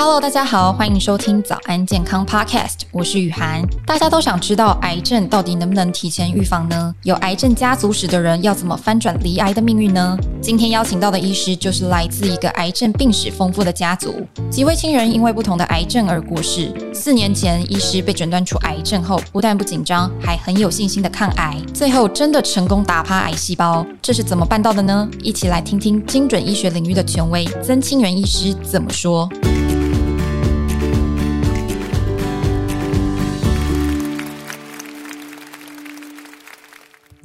[0.00, 3.62] Hello，大家好，欢迎收听早安健康 Podcast，我是雨涵。
[3.84, 6.94] 大家都想知道癌症到底能不能提前预防呢？
[7.02, 10.16] 有癌症家族史的人要怎么翻转罹癌的命运呢？
[10.40, 16.72] 今天邀请到的医师就是来自一个癌症病史丰富的家族，几位亲人因为不同的癌症而过世。
[16.94, 25.08] 四年前，医师被诊断出癌症后，不但不紧张，还很有信心的抗癌，最后真的成功打趴癌细胞，这是怎么办到的呢？
[25.24, 29.28] 一起来听听精准医学领域的权威曾清源医师怎么说。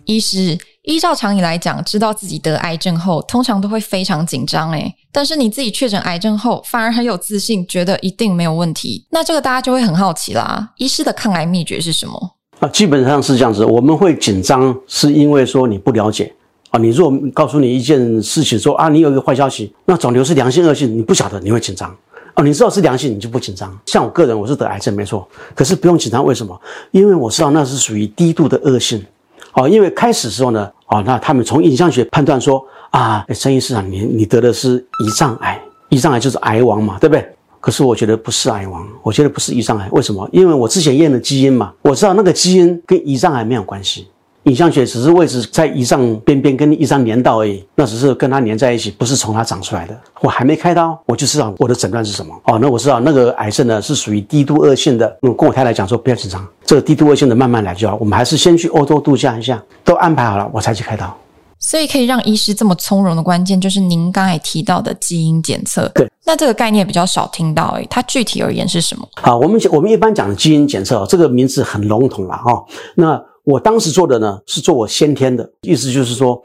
[0.06, 4.94] 医师，依照常理来讲，知道自己得癌症后，通常都会非常紧张诶。
[5.12, 9.06] 但是你自己确诊癌症后，反而很有自信，觉得一定没有问题。
[9.12, 10.70] 那这个大家就会很好奇啦。
[10.78, 12.36] 医师的抗癌秘诀是什么？
[12.60, 13.66] 啊，基本上是这样子。
[13.66, 16.34] 我们会紧张，是因为说你不了解
[16.72, 16.80] 啊。
[16.80, 21.96] 你如果告诉你一件事情，说啊，你有一个坏消息，那肿瘤是良性恶性，你不晓得，你会紧张。
[22.36, 23.78] 哦，你知道是良性，你就不紧张。
[23.86, 26.26] 像我个人，我是得癌症没错，可是不用紧张。
[26.26, 26.60] 为什么？
[26.92, 29.06] 因为我知道那是属于低度的恶性。
[29.54, 37.28] 哦，因为开始时候呢，哦，那他们从影像学判断说啊，曾医师啊，你你得的是胰脏癌，胰脏癌就是癌王嘛，对不对？
[37.60, 40.28] 可是我觉得不是癌王，我觉得不是胰脏癌，为什么？
[40.32, 44.08] 因为我之前验了基因嘛，我知道那个基因跟胰脏癌没有关系。
[44.44, 49.98] 影像学只是位置在胰脏边边跟胰脏连到而已，那只是跟它连在一起，不是从它长出来的。
[50.22, 52.34] 我还没开刀，我就知道我的诊断是什么。
[52.46, 55.08] 哦，那我知道那个癌症呢是属于低度恶性的。
[55.22, 57.98] 嗯跟我太太讲说不要紧张，这个低度恶性的慢慢来就好。
[58.00, 61.18] 我们还是先去欧洲度假一下，都安排好了我才去开刀。
[61.60, 65.90] 所以可以让医师这么从容的关键就是您刚才提到的基因检测。
[65.96, 69.08] 对，那这个概念比较少听到诶，它具体而言是什么？
[69.16, 72.62] 好，我们我们一般讲的基因检测哦，这个名字很笼统了哈。
[72.96, 76.42] 那我当时做的呢，是做我先天的，意思就是说，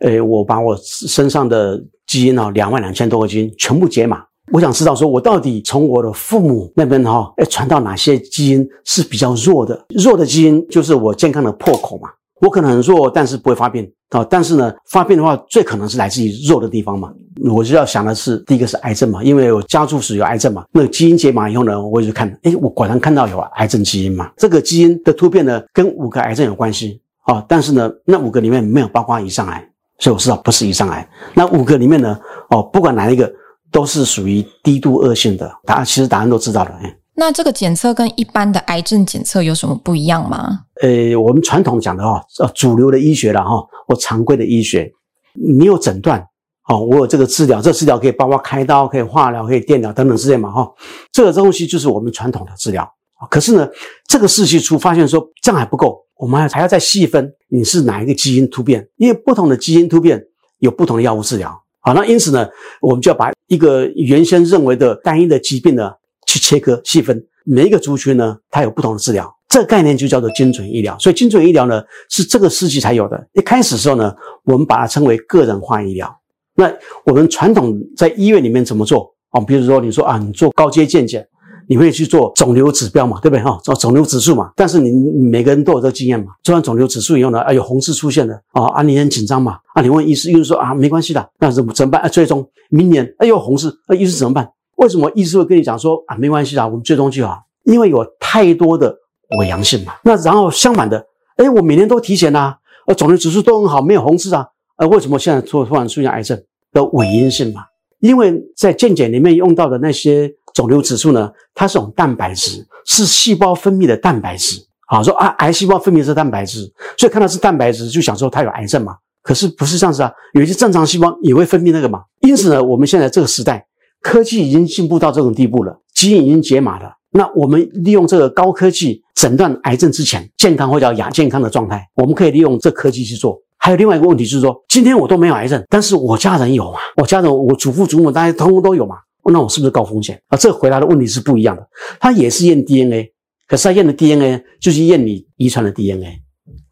[0.00, 4.22] 呃，我把我身上的基因啊，两万两千多个基因全部解码。
[4.52, 9.86] 我想知道说，我到底从我的父母那边哈，哎，传到哪些基因是比较弱的？
[9.90, 12.10] 弱的基因就是我健康的破口嘛。
[12.42, 14.26] 我可能很弱，但是不会发病啊。
[14.28, 17.10] 但是呢，发病的话，最可能是来自于弱的地方嘛。
[17.50, 20.64] 我就要想的是，第一个是癌症嘛，因为我家族史有癌症嘛。
[20.72, 24.28] 那基因解码以后呢，我就看，诶，我果然看到有癌症基因嘛。
[24.36, 27.44] 这个基因的突变呢，跟五个癌症有关系啊。
[27.48, 29.64] 但是呢，那五个里面没有包括胰脏癌，
[30.00, 31.08] 所以我知道不是胰脏癌。
[31.34, 32.18] 那五个里面呢，
[32.50, 33.32] 哦，不管哪一个，
[33.70, 35.48] 都是属于低度恶性的。
[35.64, 36.96] 答案其实答案都知道了，诶。
[37.14, 40.60] 那这个检测跟一般的癌症检测有什么不一样吗？
[40.80, 44.90] 呃，我们传统讲的哈，呃，主流的医学了哈，或常规的医学，
[45.34, 46.26] 你有诊断，
[46.68, 50.66] 哦，我有这个治疗，这个治疗可以包括开刀，可以化疗，可以电疗等等之类嘛，哈，
[51.12, 52.90] 这个东西就是我们传统的治疗。
[53.30, 53.68] 可是呢，
[54.08, 60.20] 这个试剂出发现说这样还不够，我们还还要再细分你是哪一个基因突变，因为不同的基因突变
[60.60, 61.62] 有不同的药物治疗。
[61.80, 62.48] 好，那因此呢，
[62.80, 65.92] 我们就要把一个原先认为的单一的疾病呢。
[66.32, 70.96] 去切割细分，每一个族群呢，它有不同的治疗，这个概念就叫做精准医疗。
[70.98, 73.28] 所以精准医疗呢，是这个世纪才有的。
[73.34, 76.10] 一开始的时候呢，我们把它称为个人化医疗。
[76.54, 76.72] 那
[77.04, 79.40] 我们传统在医院里面怎么做啊？
[79.42, 81.26] 比如说你说啊，你做高阶健检，
[81.68, 83.60] 你会去做肿瘤指标嘛，对不对哈？
[83.62, 84.52] 做肿瘤指数嘛。
[84.56, 86.32] 但是你每个人都有这个经验嘛。
[86.42, 89.58] 做完肿瘤指数以后呢，啊有红字出现了啊，啊你很紧张嘛。
[89.74, 92.00] 啊你问医师，医生说啊没关系的，那怎么怎么办？
[92.00, 94.48] 啊最终明年哎有红字，啊医师怎么办？
[94.82, 97.40] 为什么医师会跟你讲说啊，没关系啦，我们追踪就好？
[97.64, 98.92] 因为有太多的
[99.38, 99.94] 伪阳性嘛。
[100.02, 101.06] 那然后相反的，
[101.36, 102.56] 哎，我每年都体检呐，
[102.88, 104.44] 呃，肿瘤指数都很好，没有红字啊，
[104.78, 106.36] 呃，为什么现在突突然出现癌症
[106.72, 107.62] 的伪阴性嘛？
[108.00, 114.56] 因为在健检里面用到的那些肿瘤指数呢，它是种蛋白质，是细胞分泌的蛋白质。
[114.88, 118.96] 好，说啊，癌细胞分泌是蛋白质，所以看到是蛋白质就想说它有癌症嘛。
[119.22, 122.02] 可是不是这样子啊，有一些正常细胞也会分泌那个嘛。
[122.22, 123.64] 因此呢，我们现在这个时代。
[124.02, 126.92] 科技已经进步到这种地步了，基因已经解码了。
[127.12, 133.38] 那我们利用这个高科技诊断癌症之前健康或者亚健康的状态，我们可以利用这科技去做。
[133.58, 136.78] 还有另外一个问题就是说，今天我都没有癌症，但是我家人有嘛？
[136.96, 138.96] 我家人，我祖父祖母大家通通都有嘛？
[139.30, 140.36] 那我是不是高风险啊？
[140.36, 141.64] 这回答的问题是不一样的。
[142.00, 143.12] 他也是验 DNA，
[143.46, 146.21] 可是他验的 DNA 就是验你遗传的 DNA。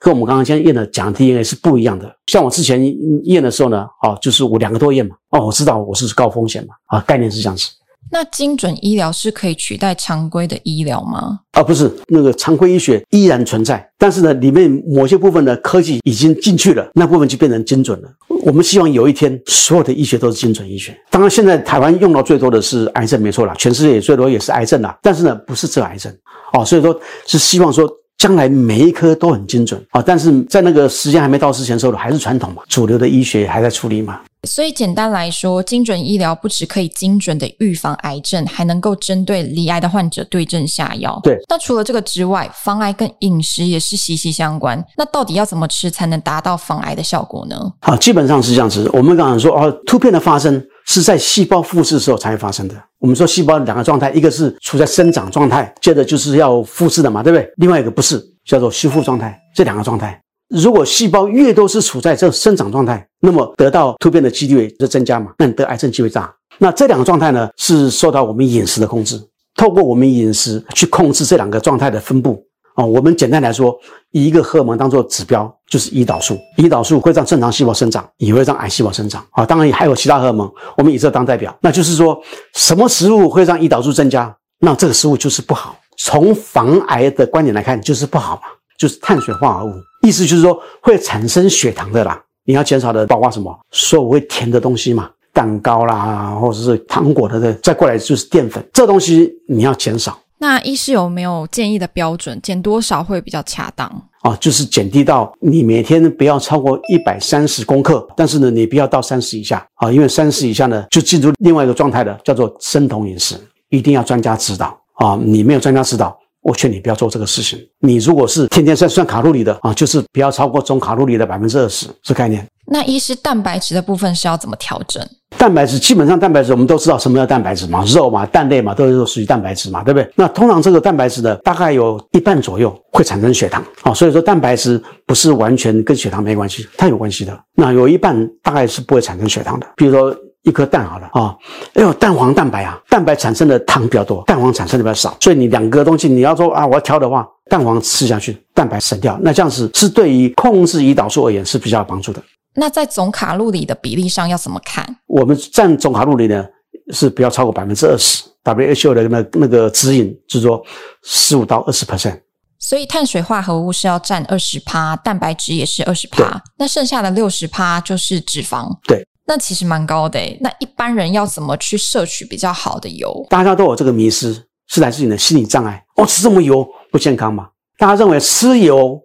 [0.01, 2.11] 跟我们刚刚先验的讲的 DNA 是不一样的。
[2.27, 2.83] 像我之前
[3.25, 7.67] 验的时候呢，哦，就是我两个都验嘛，哦，我知道我是高风险嘛，啊，概念是这样子。
[8.13, 11.39] 那精准医疗是可以取代常规的医疗吗？
[11.53, 18.09] 啊，不是，那个常规医学依然存在，但是呢，里面某些部分的科技已经进去了，那部分就变成精准了。
[18.43, 20.99] 我们希望有一天所有的医学都是精准医学。
[21.11, 26.13] 当然，现在台湾用到最多的是癌症，没错啦，全世界最多也是癌症啦，但是呢，不是这癌症，
[26.55, 27.89] 哦，所以说是希望说。
[28.21, 34.21] 将来每一科都很精准啊，但是在那个时间还没到之前，时候还是传统嘛，主流的医学还在处理嘛。
[34.47, 41.19] 所以简单来说，精准医疗不只可以精准的预防癌症，还能够针对离癌的患者对症下药。
[41.23, 41.39] 对。
[41.49, 44.83] 那除了这个之外，防癌跟饮食也是息息相关。
[44.99, 47.57] 那到底要怎么吃才能达到防癌的效果呢？
[47.81, 48.89] 好，基本上是这样子。
[48.93, 52.75] 我们刚刚说哦，突变的发生是在细胞复制的时候才会发生的。
[52.99, 57.51] 我们说细胞两个状态，一个是处在生长状态，接着就是要复制的嘛，对不对？
[57.57, 59.39] 另外一个不是，叫做修复状态。
[59.55, 60.21] 这两个状态。
[60.49, 66.33] 如果细胞越多是处在这生长状态，那么得到突变的几率就增加嘛，那你得癌症机会大。
[66.59, 69.19] 那这两个状态呢，是受到我们饮食的控制，
[69.55, 72.45] 透过我们饮食去控制这两个状态的分布
[72.81, 72.85] 啊。
[72.85, 73.79] 我们简单来说，
[74.11, 76.39] 以一个荷尔蒙当做指标，就是胰岛素。
[76.57, 79.45] 胰岛素会让正常细胞生长，也会让癌细胞生长啊。
[79.45, 81.57] 当然还有其他荷尔蒙，我们以这当代表。
[81.61, 82.21] 那就是说，
[82.55, 84.35] 什么食物会让胰岛素增加？
[84.59, 85.77] 那这个食物就是不好。
[85.97, 88.43] 从防癌的观点来看，就是不好嘛，
[88.79, 89.73] 就是碳水化合物。
[90.03, 93.55] 意思就是说，会产生血糖的啦，你要减少的包括什么？
[93.71, 100.19] 所谓甜的东西嘛，蛋糕啦，或者是糖果的，再过来就是淀粉，这东西你要减少。
[100.41, 102.41] 那医师有没有建议的标准？
[102.43, 103.87] 减多少会比较恰当？
[104.23, 113.37] 啊，就是减低到你每天不要超过一百三十公克，但是呢，你不要到三十以下啊，因为三十以下呢，就进入另外一个状态了，叫做生酮饮食，
[113.69, 116.19] 一定要专家指导啊，你没有专家指导。
[116.43, 117.59] 我劝你不要做这个事情。
[117.81, 122.47] 你如果是天天算算卡路里的啊，就是不要超过总卡路里的百分之二十，这概念。
[122.65, 125.07] 那医师蛋白质的部分是要怎么调整？
[125.39, 130.11] 蛋白质基本上蛋白质我们都知道什么叫蛋白质嘛，肉嘛、蛋类嘛，都是属于蛋白质嘛，对不对？
[130.15, 137.39] 那通常这个蛋白质呢，大概有一半左右会产生血糖啊，所以说蛋白质不是完全跟血糖没关系，它有关系的。
[137.55, 140.15] 那有一半大概是不会产生血糖的，比如说。
[140.43, 141.37] 一颗蛋好了啊，
[141.75, 152.23] 哎呦，蛋黄蛋白啊，蛋白产生的糖比较多，蛋黄产生的比较少，所以你两个东西你要说啊，我要挑的话，蛋黄吃下去，蛋白省掉，那这样子是对于控制胰岛素而言是比较有帮助的。
[152.55, 154.85] 那在总卡路里的比例上要怎么看？
[155.07, 156.45] 我们占总卡路里呢
[156.93, 160.61] 是不要超过百分之二十，WHO 的那那个指引就是说
[161.05, 162.21] 十五到二十 percent。
[162.59, 168.69] 所以碳水化合物是要占二十趴，蛋白质也是二十趴，那剩下的六十趴就是脂肪。
[168.87, 169.07] 对。
[169.27, 173.25] 那其实蛮高的诶，那一般人要怎么去摄取比较好的油？
[173.31, 174.35] 大家都有这个迷失，
[174.67, 175.81] 是来自你的心理障碍。
[175.97, 177.49] 哦，吃这么油不健康嘛？
[177.79, 179.01] 大家认为吃油。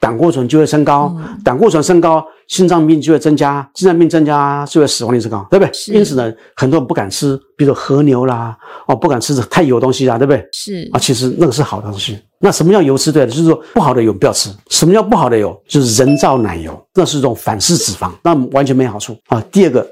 [0.00, 5.94] 胆固醇就会升高，胆固醇升高，心脏病就会增加，心脏病增加就会死亡率升高，对不对？
[5.94, 8.56] 因此呢，很多人不敢吃，比如说和牛啦，
[8.86, 10.46] 哦，不敢吃太油东西啦，对不对？
[10.52, 12.18] 是啊，其实那个是好的东西。
[12.38, 13.28] 那什么叫油吃对了？
[13.28, 14.50] 就是说不好的油不要吃。
[14.68, 15.58] 什么叫不好的油？
[15.66, 19.40] 就是人造奶油，那是一种反式脂肪，那完全没好处啊。
[19.50, 19.86] 第二个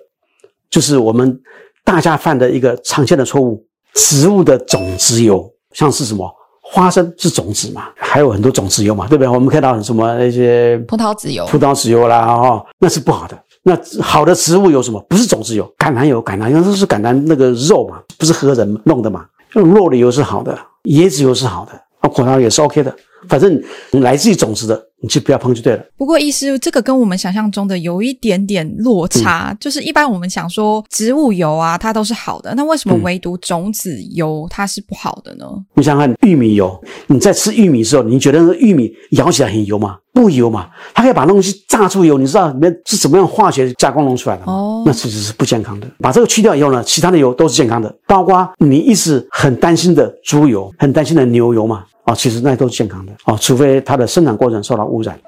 [0.69, 1.41] 就是我们
[1.85, 3.65] 大家犯的一个常见的错误，
[3.95, 6.31] 植物的种子油，像是什么？
[6.75, 9.29] 花生是种子嘛，还有很多种子油嘛，对不对？
[9.29, 13.39] 我们看到什么那些葡萄籽油、葡萄籽油啦，哦，那是不好的。
[13.63, 14.99] 那好的植物有什么？
[15.07, 19.27] 不是种子油，橄榄油，橄榄油都是橄榄那个肉嘛，不是喝人弄的嘛。
[19.53, 22.97] 用肉的油是好的，椰子油是好的，啊，果糖也是 OK 的。
[23.29, 25.85] 反正来自于种子的，你就不要碰就对了。
[25.97, 29.51] 不过，医师，这个跟我们想象中的有一点点落差。
[29.51, 35.47] 嗯、就是一般我们想说植物油啊，它都是好的，那为什么唯独种子油它是不好的呢？
[35.49, 39.99] 嗯、你想想看，玉米油，你在吃玉米的时候，你觉得那个玉米咬起来很油吗？
[40.15, 44.53] 不油嘛，它可以把东西榨出油，你知道里面是怎么样化学加工弄出来的吗？
[44.53, 45.87] 哦，那其实是不健康的。
[46.01, 51.85] 把这个去掉以后呢，其他的油都是健康的，包括你一直很担心的猪油，很担心的牛油嘛。
[52.05, 55.19] 啊，其实那都是健康的啊，除非它的生产过程受到污染。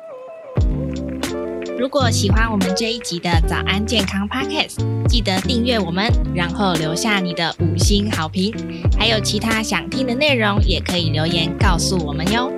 [1.79, 8.53] 如果喜欢我们这一集的早安健康 Podcast，记得订阅我们，然后留下你的五星好评。
[8.99, 12.51] 还有其他想听的内容，也可以留言告诉我们哟。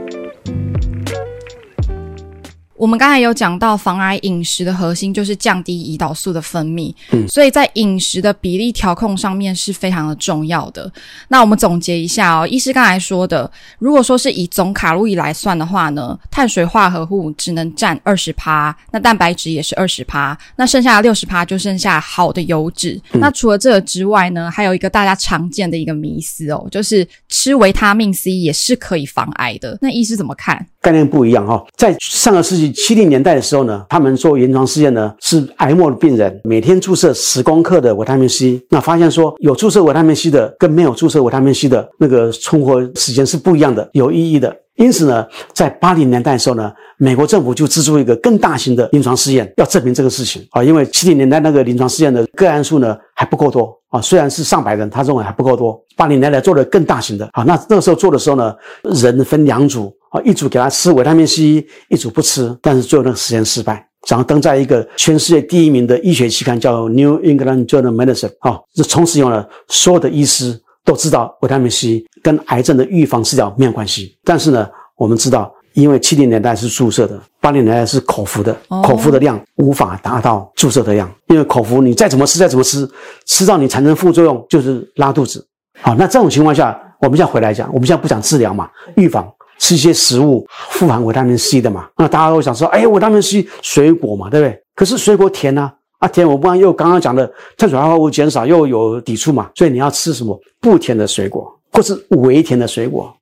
[2.76, 10.90] 我们刚才有讲到，防癌饮食的核心就是降低胰岛素的分泌，嗯，所以在饮食的比例调控上面是非常的重要的。
[11.28, 23.00] 那我们总结一下哦，医师刚才说的，如果说是以总卡路里来算的话呢，碳水化合物只能占二十趴，那蛋白质也是二十趴，那剩下的六十趴就剩下好的油脂。
[23.12, 23.20] 嗯。
[23.20, 29.78] 那除了这个之外呢，还有一个大家常见的一个迷思哦，就是吃维他命 C 也是可以防癌的。
[29.80, 30.66] 那医师怎么看？
[30.82, 44.54] 概念不一样哈，在上个世纪七零年代的时候呢，他们做临床试验呢，是癌末的病人每天注射十公克的维他命 C，那发现说有注射维他命 C 的跟没有注射维他命 C 的那个存活时间是不一样的，有意义的。
[44.76, 50.62] 因此呢，在八零年代的时候呢，美国政府就资助一个更大型的临床试验，要证明这个事情啊。
[50.62, 55.82] 因为七零年代那个临床试验的个案数呢还不够多啊，虽然是上百人，他认为还不够多。
[55.96, 74.16] 八零年代做的更大型的啊，那那个时候做的时候呢，人分两组啊，一组给他吃维他命 C，一组不吃，但是最后那个实验失败然后登在一个全世界第一名的医学期刊，叫《New England Journal of Medicine》啊，这从此以后呢，所有的医师都知道维他命 C 跟癌症的预防治疗没有关系。
[74.22, 82.88] 但是呢，我们知道，因为七零年代是注射的，八零年代是口服的，口服的量无法达到注射的量，因为口服你再怎么吃再怎么吃，
[83.26, 85.44] 吃到你产生副作用就是拉肚子。
[85.82, 89.28] 好，那这种情况下，我们现在回来讲，我们现在不讲治疗嘛，预防。
[89.58, 94.58] 吃一些食物富含维他命 C 的嘛，那大家都想说，哎，维他命 C 水果嘛，对不对？
[94.74, 103.12] 可是水果甜呐，啊甜，我不然又刚刚讲的碳水化合物减少又有抵触嘛，所以你要吃什么不甜的水果，或是微甜的水果。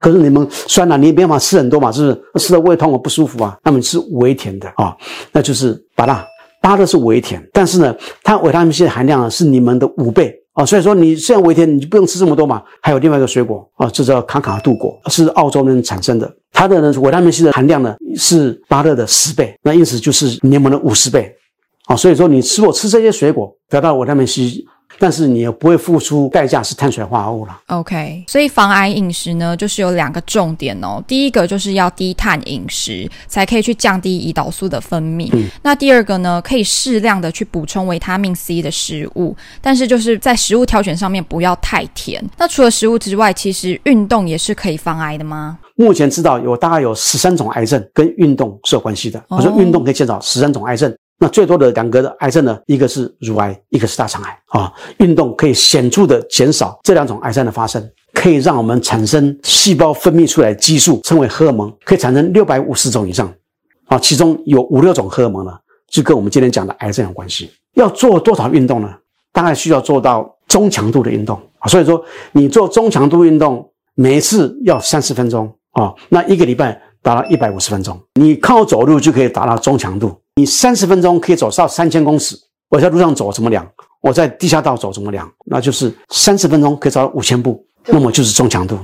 [0.00, 2.46] 可是你们酸了，你也没办法吃很多嘛，是不是？
[2.46, 4.96] 吃的胃痛我不舒服啊，那么你吃微甜的啊，
[5.30, 6.26] 那就是芭乐，
[6.60, 7.94] 芭乐是微甜，但是呢，
[8.24, 10.34] 它维他命 C 的含量呢是你们的五倍。
[10.52, 12.62] 啊，所以说你虽然微甜，你就不用吃这么多嘛。
[12.80, 21.34] 还有另外一个水果啊，这叫卡卡杜果，是澳洲人产生的，它的呢维他命 C 的含量呢是芭乐的十倍，那因此就是柠檬的五十倍。
[21.86, 24.64] 啊，所以说你吃我吃这些水果得到维他命 C。
[24.98, 27.60] 但是你也不会付出代价，是碳水化合物了。
[27.68, 31.02] OK，所以防癌饮食呢，就是有两个重点哦。
[31.06, 35.28] 第一个就是要低碳饮食，才可以去降低胰岛素的分泌。
[35.32, 42.22] 嗯，那第二个呢，可以适量的去补充维他命 C 的食物，但是就是在食物挑选上面不要太甜。
[42.36, 45.58] 那除了食物之外，其实运动也是可以防癌的吗？
[45.74, 49.20] 目前知道有大概有十三种癌症跟运动是有关系的。
[49.28, 50.94] 我说运动可以减少十三种癌症。
[51.22, 54.72] 那最多的两个的癌症呢，一个是乳癌，一个是大肠癌啊。
[54.98, 57.80] 运动可以显著的减少这两种癌症的发生，
[58.12, 63.32] 可以让我们产生细胞分泌出来的激素，称为荷尔蒙，可以产生六百五十种以上
[63.86, 63.96] 啊。
[64.00, 65.52] 其中有五六种荷尔蒙呢，
[65.88, 67.48] 就跟我们今天讲的癌症有关系。
[67.74, 68.92] 要做多少运动呢？
[69.32, 71.68] 大概需要做到中强度的运动啊。
[71.68, 80.16] 所以说，你做中强度运动，每次要三十分钟啊，那一个礼拜达到一百五十分钟，你靠走路就可以达到中强度。
[80.36, 82.36] 你三十分钟可以走到三千公尺，
[82.70, 83.66] 我在路上走怎么量？
[84.00, 85.30] 我在地下道走怎么量？
[85.46, 88.78] 那就是三十分钟可以走到五千步，那么就是中强度。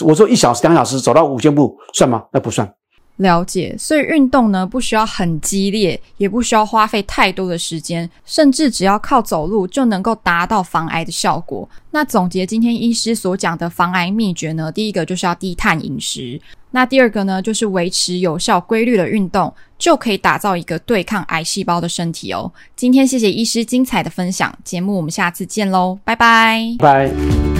[0.00, 2.24] 我说一小时、两小时走到五千步算吗？
[2.32, 2.70] 那不算。
[3.16, 11.68] 了解，所以运动呢，不需要很激烈，也不需要花费太多的时间，甚至只要靠走路就能够达到防癌的效果。
[11.90, 16.40] 那总结今天医师所讲的防癌秘诀呢，第一个就是要低碳饮食，
[16.72, 22.52] 那第二个呢就是维持有效规律的运动，就可以打造一个对抗癌细胞的身体哦。
[22.76, 27.59] 今天谢谢医师精彩的分享，节目我们下次见喽，拜拜，拜。